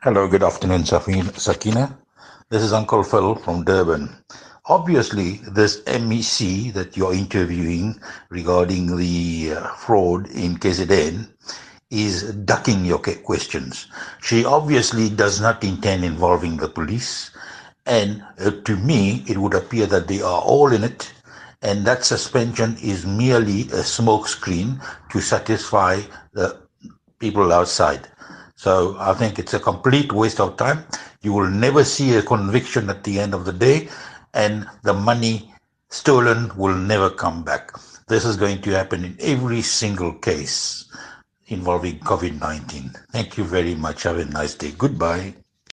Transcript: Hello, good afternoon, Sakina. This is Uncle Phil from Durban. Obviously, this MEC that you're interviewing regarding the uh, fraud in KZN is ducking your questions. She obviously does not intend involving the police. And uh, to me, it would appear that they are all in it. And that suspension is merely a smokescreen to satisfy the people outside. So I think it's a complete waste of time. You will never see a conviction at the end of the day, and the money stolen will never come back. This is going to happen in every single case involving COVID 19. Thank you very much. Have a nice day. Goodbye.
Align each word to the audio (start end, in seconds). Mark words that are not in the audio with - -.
Hello, 0.00 0.28
good 0.28 0.44
afternoon, 0.44 0.84
Sakina. 0.84 1.98
This 2.50 2.62
is 2.62 2.72
Uncle 2.72 3.02
Phil 3.02 3.34
from 3.34 3.64
Durban. 3.64 4.08
Obviously, 4.66 5.40
this 5.50 5.80
MEC 5.86 6.72
that 6.72 6.96
you're 6.96 7.12
interviewing 7.12 8.00
regarding 8.30 8.96
the 8.96 9.54
uh, 9.56 9.74
fraud 9.74 10.30
in 10.30 10.56
KZN 10.56 11.28
is 11.90 12.32
ducking 12.44 12.84
your 12.84 13.00
questions. 13.00 13.88
She 14.22 14.44
obviously 14.44 15.10
does 15.10 15.40
not 15.40 15.64
intend 15.64 16.04
involving 16.04 16.58
the 16.58 16.68
police. 16.68 17.32
And 17.84 18.22
uh, 18.38 18.52
to 18.66 18.76
me, 18.76 19.24
it 19.26 19.38
would 19.38 19.54
appear 19.54 19.86
that 19.86 20.06
they 20.06 20.22
are 20.22 20.42
all 20.42 20.72
in 20.72 20.84
it. 20.84 21.12
And 21.60 21.84
that 21.88 22.04
suspension 22.04 22.76
is 22.80 23.04
merely 23.04 23.62
a 23.62 23.82
smokescreen 23.82 24.80
to 25.10 25.20
satisfy 25.20 26.02
the 26.34 26.56
people 27.18 27.52
outside. 27.52 28.06
So 28.58 28.96
I 28.98 29.14
think 29.14 29.38
it's 29.38 29.54
a 29.54 29.60
complete 29.60 30.12
waste 30.12 30.40
of 30.40 30.56
time. 30.56 30.84
You 31.22 31.32
will 31.32 31.48
never 31.48 31.84
see 31.84 32.16
a 32.16 32.22
conviction 32.22 32.90
at 32.90 33.04
the 33.04 33.20
end 33.20 33.32
of 33.32 33.44
the 33.44 33.52
day, 33.52 33.88
and 34.34 34.66
the 34.82 34.94
money 34.94 35.54
stolen 35.90 36.50
will 36.56 36.74
never 36.74 37.08
come 37.08 37.44
back. 37.44 37.70
This 38.08 38.24
is 38.24 38.36
going 38.36 38.60
to 38.62 38.70
happen 38.70 39.04
in 39.04 39.16
every 39.20 39.62
single 39.62 40.12
case 40.12 40.90
involving 41.46 42.00
COVID 42.00 42.40
19. 42.40 42.90
Thank 43.12 43.38
you 43.38 43.44
very 43.44 43.76
much. 43.76 44.02
Have 44.02 44.18
a 44.18 44.24
nice 44.24 44.54
day. 44.56 44.72
Goodbye. 44.76 45.36